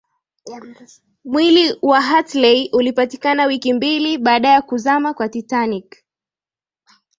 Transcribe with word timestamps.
mwili 1.23 1.77
wa 1.81 2.01
hartley 2.01 2.69
ulipatikana 2.73 3.45
wiki 3.45 3.73
mbili 3.73 4.17
baada 4.17 4.49
ya 4.49 4.61
kuzama 4.61 5.13
kwa 5.13 5.29
titanic 5.29 6.03